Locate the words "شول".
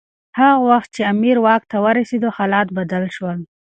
3.15-3.37